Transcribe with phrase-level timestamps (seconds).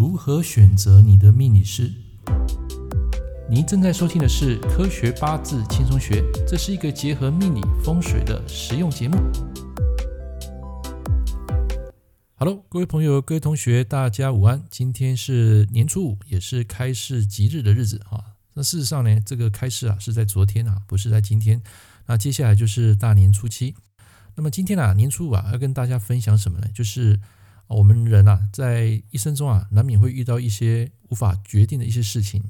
[0.00, 1.92] 如何选择你的命理师？
[3.50, 9.18] 您正在收听的是《科学八字轻松学》，这是一个结合命理风水的实用节目。
[12.36, 14.62] Hello，各位朋友、各位同学，大家午安！
[14.70, 18.24] 今天是年初五，也是开市吉日的日子啊。
[18.54, 21.60] 那事实上呢，这个开市啊是在昨天啊，不是在今天。
[22.06, 23.74] 那接下来就是大年初七。
[24.34, 26.66] 那么今天啊，年初五啊，要跟大家分享什么呢？
[26.72, 27.20] 就是
[27.76, 32.42] 我们人啊，在一生中啊，难免会遇到一些无法决定的一些事情。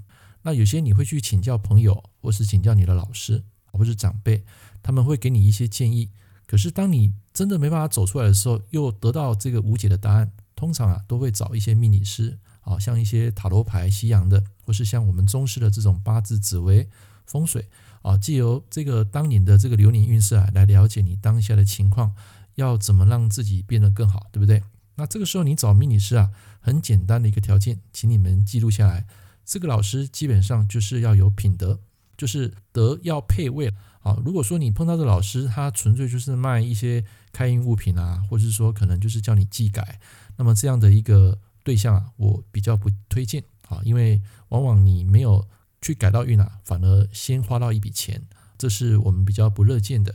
[0.42, 4.45] 那有些你会去请教朋友，或是请教你的老师，或是长辈，
[4.83, 6.11] 他们会给你一些建议。
[6.47, 16.89] 可是当你真的没办法走出来的时候，又得到这个无解的答案，通常啊，都会找一些命理师，啊，像一些塔罗牌、西洋的，或是像我们中式的这种八字、紫微、
[17.27, 17.69] 风水。
[18.02, 22.14] 啊，借由这个当年的这个流年运势啊，来了解你当下的情况，
[22.55, 24.62] 要怎么让自己变得更好，对不对？
[25.00, 29.06] 那这个时候你找命理师啊，很简单的一个条件，请你们记录下来。
[29.46, 31.80] 这个老师基本上就是要有品德，
[32.19, 34.20] 就是德要配位啊。
[34.25, 37.02] 如果说你碰到的老师，他纯粹就是卖一些
[37.33, 39.98] 开运物品啊，或者是说可能就是叫你技改，
[40.36, 45.48] 那么这样的一个对象啊，我比较不推荐啊，因为往往你没有。
[45.82, 48.20] 去改到运啊，反而先花到一笔钱，
[48.58, 50.14] 这是我们比较不乐见的。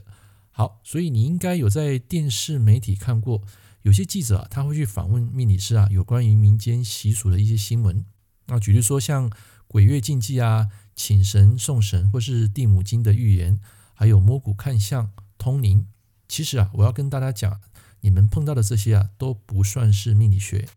[0.58, 3.42] 好，所以你应该有在电视媒体看过，
[3.82, 8.06] 有些记者啊，他会去访问命理师啊，有关于民间习俗的一些新闻。
[8.46, 9.30] 那举例说，像
[9.68, 13.60] 鬼月禁忌啊、请神送神，或是地母经的预言，
[13.94, 15.88] 还有摸骨看相、通灵。
[16.30, 17.60] 其实啊，我要跟大家讲，
[18.00, 20.70] 你们碰到的这些啊，都不算是命理学。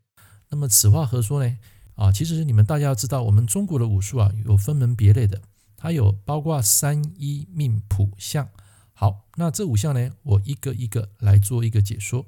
[0.49, 1.57] 那么此话何说呢？
[1.95, 5.41] 啊，其实你们大家要知道，我们中国的武术啊，有分门别类的，
[5.77, 8.49] 它有包括三一命谱相。
[9.01, 12.27] 好，那这五项呢，我一个一个来做一个解说。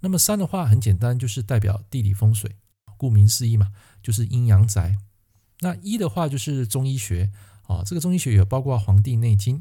[0.00, 2.56] 那么三的话很简单，就是代表地理风水，
[2.96, 3.70] 顾名思义嘛，
[4.02, 4.98] 就是阴阳宅。
[5.60, 7.30] 那一的话就是中医学，
[7.68, 9.58] 啊，这个中医学有包括《黄帝内经》。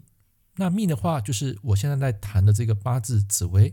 [0.55, 3.71] 那命的话，就是我现在在谈的这个八字、紫微，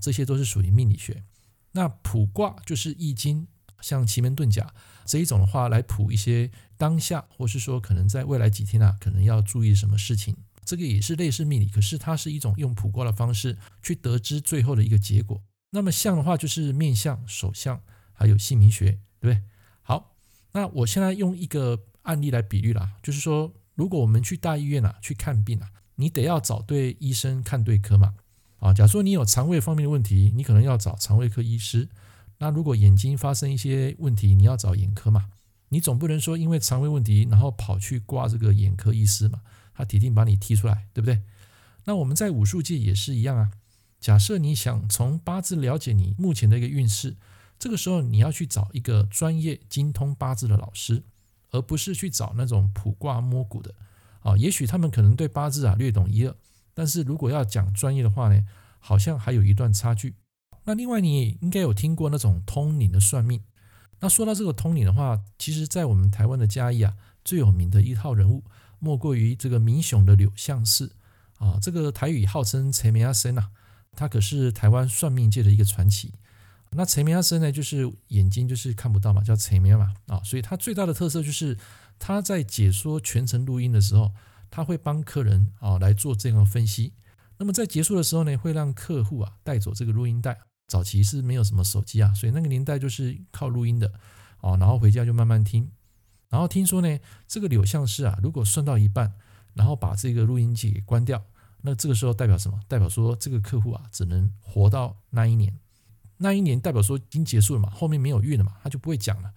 [0.00, 1.24] 这些都是属于命理学。
[1.72, 3.48] 那卜卦就是易经。
[3.80, 4.72] 像奇门遁甲
[5.06, 15.42] 这一种的话，来卜一些当下，或是说可能在未来几天啊，可能要注意什么事情，这个也是类似命理，可是它是一种用卜卦的方式去得知最后的一个结果。
[15.70, 17.80] 那么相的话，就是面相、手相，
[18.12, 19.42] 还有姓名学，对不对？
[19.82, 20.14] 好，
[20.52, 28.14] 那我现在用一个案例来比喻啦，就是说，如果我们去大医院啊去看病啊，你得要找对医生，看对科嘛。
[28.58, 31.88] 啊，假如说你有肠胃方面的问题，你可能要找肠胃科医师。
[32.38, 35.30] 那如果眼睛发生一些问题，你要找眼科嘛？
[35.70, 39.40] 你总不能说因为肠胃问题，然后跑去挂这个眼科医师嘛？
[39.74, 41.22] 他铁定把你踢出来，对不对？
[41.84, 43.50] 那我们在武术界也是一样啊。
[44.00, 47.16] 假设你想从八字了解你目前的一个运势，
[47.58, 51.04] 这个时候你要去找一个专业精通八字的老师，
[51.50, 53.74] 而不是去找那种卜卦摸骨的
[54.20, 54.36] 啊。
[54.36, 56.34] 也许他们可能对八字啊略懂一二，
[56.74, 58.44] 但是如果要讲专业的话呢，
[58.80, 60.16] 好像还有一段差距。
[60.64, 63.42] 那另外，你应该有听过那种通灵的算命。
[63.98, 66.94] 那说到这个通灵的话，其实，在我们台湾的嘉义啊，
[67.24, 68.44] 最有名的一号人物，
[68.82, 70.90] 莫过于这个民雄的柳相士
[71.38, 71.56] 啊。
[71.62, 73.48] 这个台语号称“陈明阿生”呐，
[73.94, 76.12] 他可是台湾算命界的一个传奇。
[76.70, 80.20] 那陈明阿生呢，就是眼睛就是看不到嘛，叫陈明嘛啊。
[80.24, 81.56] 所以他最大的特色就是
[82.00, 84.10] 他在解说全程录音的时候，
[84.50, 86.92] 他会帮客人啊来做这样的分析。
[87.38, 90.40] 那么在结束的时候呢，会让客户啊带走这个录音带。
[90.68, 93.92] 早期是没有什么手机啊，所以那个年代就是靠录音的
[94.40, 95.70] 哦，然后回家就慢慢听。
[96.32, 96.98] 然后听说呢，
[97.28, 99.12] 这个柳相士啊，如果算到一半，
[99.52, 101.22] 然后把这个录音机给关掉，
[101.60, 102.58] 那这个时候代表什么？
[102.66, 105.52] 代表说这个客户啊，只能活到那一年。
[106.16, 109.30] 那一年代表说已经结束了嘛，后面没有运了嘛，他就不会讲了。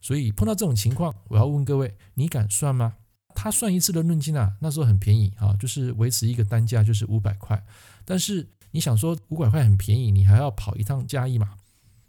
[0.00, 2.96] 所以碰到这种情况，我要问各位，你敢算吗？
[3.34, 7.64] 他算一次的论金啊，那时候很便宜啊，就是维持一个单价就是五百块，
[8.04, 8.48] 但是。
[8.72, 11.54] 你想说五百块很便宜，你还要跑一趟嘉义嘛？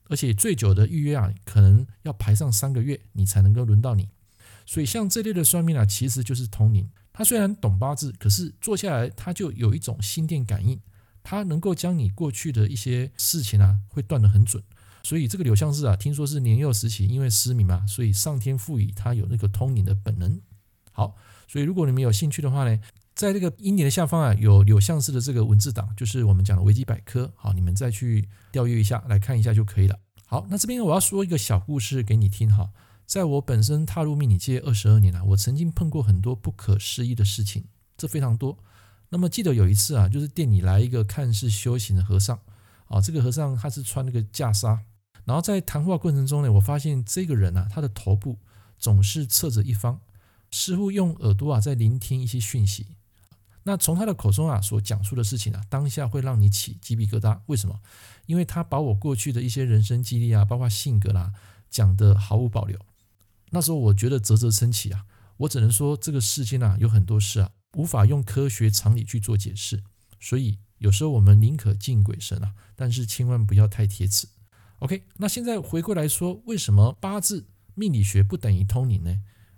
[0.09, 4.07] 而且最久的预约啊，可能要排上三个月，你才能够轮到你。
[4.71, 6.89] 所以像这类的算命啊，其实就是通灵。
[7.12, 10.79] 他虽然懂八字，可是做下来他就有一种心电感应，
[11.21, 14.63] 他能够将你过去的一些事情啊，会断得很准。
[15.03, 20.39] 所以这个柳相士啊，听说是年幼时期因为失明嘛，所以上天赋予他有那个通灵的本能。
[20.94, 21.17] 好，
[21.50, 22.79] 所以如果你们有兴趣的话呢，
[23.13, 27.29] 在这个音频的下方啊，有柳相士的这个文字档，就是我们讲的维基百科。
[27.35, 30.00] 好，你们再去调阅一下，来看一下就可以了。
[30.25, 32.69] 好，那这边我要说一个小故事给你听哈。
[33.12, 37.66] 在我本身踏入命理界二十二年了，我曾经碰过很多不可思议的事情，
[37.98, 38.58] 这非常多。
[39.10, 42.40] 那么记得有一次啊，就是店里来一个看似修行的和尚
[42.88, 44.80] 啊，这个和尚他是穿那个袈裟，
[45.25, 48.38] 然后在谈话过程中呢，我发现这个人啊，他的头部
[48.80, 50.00] 总是侧着一方，
[50.50, 52.96] 似乎用耳朵啊在聆听一些讯息。
[53.63, 57.42] 那从他的口中啊所讲述的事情啊，当下会让你起鸡皮疙瘩。
[57.48, 57.78] 为什么？
[58.25, 61.34] 因为他把我过去的一些人生经历啊，包括性格啦、
[61.69, 62.80] 讲得毫无保留。
[63.51, 65.06] 那时候我觉得啧啧称奇啊，
[65.38, 69.83] 我只能说这个世间啊有很多事啊，无法用科学常理去做解释。
[70.19, 74.27] 所以有时候我们宁可敬鬼神啊，但是千万不要太贴齿。
[74.80, 77.45] OK，那现在回过来说，为什么八字
[77.75, 79.15] 命理学不等于通灵呢？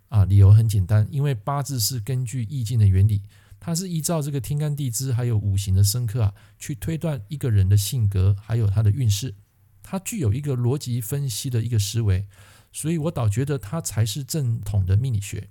[0.09, 3.21] 啊，理由很简单，因为八字是根据易经的原理。
[3.59, 9.33] 它是依照这个天干地支还有五行的生克啊，去推断一个人的性格还有他的运势，
[9.81, 12.27] 它具有一个逻辑分析的一个思维，
[12.73, 15.47] 所以我倒觉得它才是正统的命理学。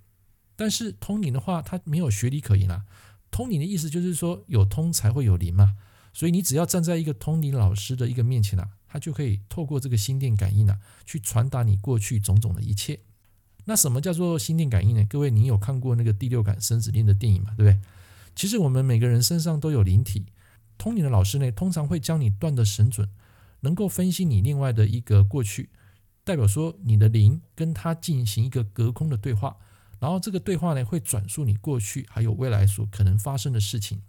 [0.55, 2.85] 但是通灵的话，它没有学理可言啊。
[3.31, 5.77] 通灵的意思就是说有通才会有灵嘛，
[6.13, 13.01] 所以你只要站在一个通灵老师的一个面前啊，他就可以透过这个心电感应啊，去传达你过去种种的一切。
[13.65, 15.07] 那什么叫做心电感应呢？
[15.09, 17.55] 各位，你有看过那个第六感生死恋的电影嘛？
[17.57, 17.81] 对不对？
[18.35, 20.27] 其实我们每个人身上都有灵体，
[20.77, 23.09] 通灵的老师呢，通常会将你断得神准，
[23.61, 25.71] 能够分析你另外的一个过去，
[26.25, 29.57] 代表说你的灵跟他进行一个隔空的对话，
[29.99, 34.03] 然后这个对话呢会转述你过去还有未来所可能发生的事情。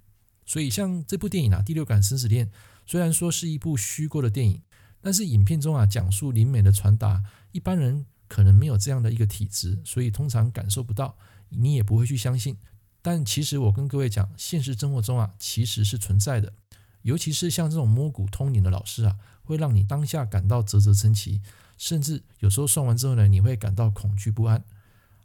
[0.45, 2.47] 所以像这部电影啊，《第六感生死恋》，
[2.85, 4.61] 虽然说是一部虚构的电影，
[5.01, 11.15] 但是影片中啊讲述灵美的传达，一般人可能没有这样的一个体质，所以通常感受不到，
[11.49, 12.57] 你也不会去相信。
[13.01, 16.53] 但其实我跟各位讲，现实生活中啊，其实是存在的，
[17.01, 21.41] 尤其是像这种摸骨通灵的老师啊，会让你当下感到啧啧称奇，
[21.83, 24.63] 甚至有时候算完之后呢，你会感到恐惧不安。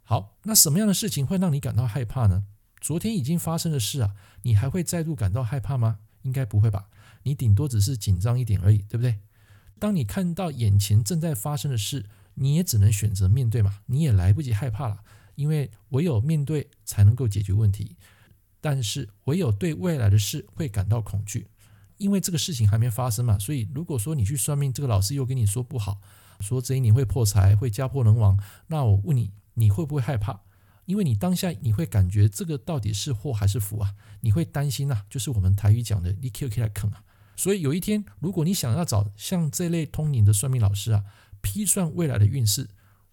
[0.03, 2.43] 好，那什么样的事情会让你感到害怕呢？
[2.81, 5.99] 昨天已经发生的事啊，你还会再度感到害怕吗？
[6.23, 6.89] 应该不会吧，
[7.23, 9.19] 你顶多只是紧张一点而已，对不对？
[9.79, 14.99] 当你看到眼前正在发生的事，你也只能选择面对嘛，你也来不及害怕了。
[15.35, 17.95] 因为唯有面对才能够解决问题，
[18.59, 21.47] 但是唯有对未来的事会感到恐惧，
[21.95, 23.39] 因为这个事情还没发生嘛。
[23.39, 26.01] 所以如果说你去算命，这个老师又跟你说不好，
[26.39, 28.37] 说这一年会破财，会家破人亡，
[28.67, 30.41] 那我问你，你会不会害怕？
[30.85, 33.93] 因为你当下你会感觉这个到底是祸还是福啊？
[34.21, 37.03] 你会担心啊，就是我们台语讲的你 Q Q 来啃啊。
[37.35, 41.03] 所以有一天，如果你想要找像这类通灵的算命老师啊，
[41.41, 42.67] 批算未来的运势，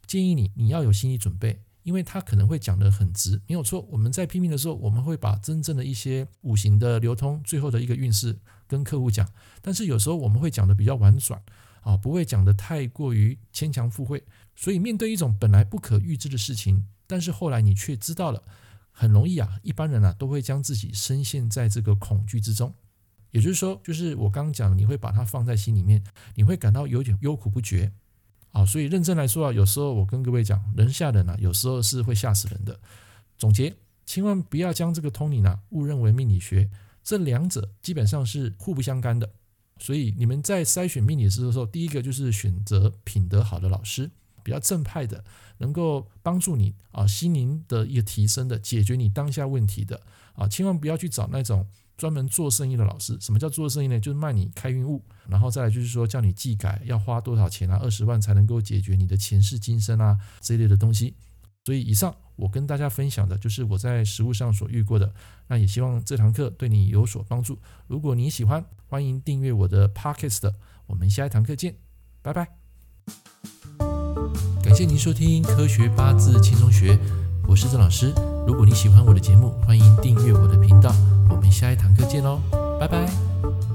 [0.06, 1.62] 建议你你要有心理准备。
[1.82, 3.87] 因为他可能会讲得很直，没有错。
[3.93, 8.37] 我们在批命的时候，我们会把真正的一些五行的流通，最后的一个运势
[8.67, 9.25] 跟客户讲。
[9.62, 11.40] 但是有时候我们会讲得比较婉转
[11.86, 14.24] 啊，不会讲得太过于牵强附会。
[14.56, 18.42] 所以面对一种本来不可预知的事情，但是后来你却知道了，
[18.90, 22.74] 很容易啊，一般人啊都会将自己深陷在这个恐惧之中。
[23.30, 26.02] 也就是说，就是我刚刚讲的，你会把它放在心里面，
[26.34, 27.92] 你会感到有点忧苦不绝。
[28.50, 32.80] 啊，所以认真来说啊，有时候我跟各位讲，人吓人啊，有时候是会吓死人的。
[33.38, 36.68] 总结，千万不要将这个通灵啊误认为命理学，
[37.04, 39.30] 这两者基本上是互不相干的。
[39.78, 44.11] 所以你们在筛选命理师的时候，第一个就是选择品德好的老师，
[44.43, 45.25] 比较正派的，
[45.58, 50.00] 能够帮助你啊心灵的一个提升的，解决你当下问题的
[50.34, 51.67] 啊，千万不要去找那种。
[51.96, 53.99] 专门做生意的老师，什么叫做生意呢？
[53.99, 57.79] 就是卖你开运物，然后再来就是说叫你技改，要花多少钱啊？
[57.82, 61.14] 二十万才能够解决你的前世今生啊这一类的东西。
[61.64, 65.12] 所以以上我跟大家分享的就是我在实务上所遇过的，
[65.48, 67.58] 那也希望这堂课对你有所帮助。
[67.86, 70.52] 如果你喜欢，欢迎订阅我的 Podcast。
[70.86, 71.74] 我们下一堂课见，
[72.22, 72.48] 拜拜。
[74.62, 76.98] 感谢您收听科学八字轻松学，
[77.48, 78.12] 我是郑老师。
[78.46, 80.94] 如果你喜欢我的节目，欢迎订阅我的频道。
[81.28, 82.40] 我们下一堂课见喽，
[82.78, 83.66] 拜拜。